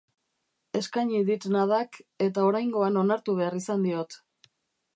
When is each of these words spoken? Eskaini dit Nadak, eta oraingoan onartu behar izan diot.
Eskaini 0.79 1.19
dit 1.27 1.45
Nadak, 1.55 1.99
eta 2.29 2.45
oraingoan 2.47 2.97
onartu 3.05 3.39
behar 3.41 3.61
izan 3.61 3.89
diot. 3.89 4.19